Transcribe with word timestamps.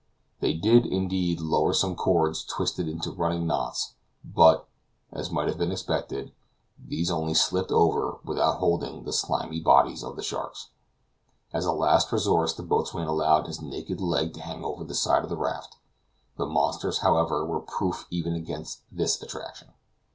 They 0.39 0.55
did, 0.55 0.87
indeed, 0.87 1.39
lower 1.41 1.73
some 1.73 1.95
cords 1.95 2.43
twisted 2.43 2.87
into 2.89 3.11
running 3.11 3.45
knots, 3.45 3.93
but 4.25 4.67
(as 5.11 5.29
might 5.29 5.47
have 5.47 5.59
been 5.59 5.71
expected) 5.71 6.31
these 6.83 7.11
only 7.11 7.35
slipped 7.35 7.71
over, 7.71 8.17
without 8.25 8.57
holding, 8.57 9.03
the 9.03 9.13
slimy 9.13 9.59
bodies 9.59 10.03
of 10.03 10.15
the 10.15 10.23
sharks. 10.23 10.69
As 11.53 11.67
a 11.67 11.71
last 11.71 12.11
resource 12.11 12.55
the 12.55 12.63
boatswain 12.63 13.05
allowed 13.07 13.45
his 13.45 13.61
naked 13.61 14.01
leg 14.01 14.33
to 14.33 14.41
hang 14.41 14.65
over 14.65 14.83
the 14.83 14.95
side 14.95 15.21
of 15.21 15.29
the 15.29 15.37
raft; 15.37 15.77
the 16.35 16.47
monsters, 16.47 17.01
however, 17.05 17.45
were 17.45 17.59
proof 17.59 18.07
even 18.09 18.33
against 18.33 18.81
this 18.91 19.21
attraction. 19.21 19.67